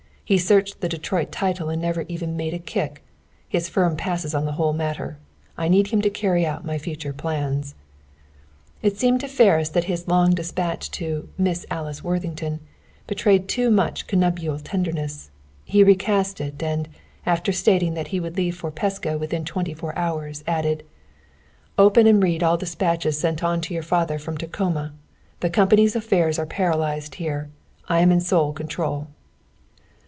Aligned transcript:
He 0.23 0.37
searched 0.37 0.79
the 0.79 0.87
Detroit 0.87 1.29
title 1.33 1.67
and 1.67 1.81
never 1.81 2.05
even 2.07 2.37
made 2.37 2.53
a 2.53 2.57
kick. 2.59 3.03
His 3.49 3.67
firm 3.67 3.97
passed 3.97 4.33
on 4.33 4.45
the 4.45 4.53
whole 4.53 4.71
matter. 4.71 5.17
I 5.57 5.67
need 5.67 5.87
him 5.87 6.01
to 6.03 6.09
carry 6.09 6.45
out 6.45 6.63
my 6.63 6.77
future 6.77 7.11
plans." 7.11 7.75
It 8.81 8.95
seemed 8.95 9.19
to 9.19 9.27
Ferris 9.27 9.67
that 9.67 9.83
his 9.91 10.07
long 10.07 10.29
dispatch 10.33 10.89
to 10.91 11.27
"Miss 11.37 11.65
Alice 11.69 12.01
Worthington" 12.01 12.61
betrayed 13.07 13.49
too 13.49 13.69
much 13.69 14.07
connubial 14.07 14.57
tenderness. 14.57 15.31
He 15.65 15.83
recast 15.83 16.39
it, 16.39 16.63
and, 16.63 16.87
after 17.25 17.51
stating 17.51 17.93
that 17.95 18.07
he 18.15 18.21
would 18.21 18.37
leave 18.37 18.55
for 18.55 18.71
Pasco 18.71 19.17
within 19.17 19.43
twenty 19.43 19.73
four 19.73 19.93
hours, 19.99 20.45
added: 20.47 20.83
"Open 21.77 22.07
and 22.07 22.23
read 22.23 22.41
all 22.41 22.55
dispatches 22.55 23.19
sent 23.19 23.43
on 23.43 23.59
to 23.59 23.73
your 23.73 23.83
father 23.83 24.17
from 24.17 24.37
Tacoma. 24.37 24.93
The 25.41 25.49
company's 25.49 25.93
affairs 25.93 26.39
are 26.39 26.45
paralyzed 26.45 27.15
here. 27.15 27.49
I 27.89 27.99
am 27.99 28.13
in 28.13 28.21
sole 28.21 28.53
control. 28.53 29.09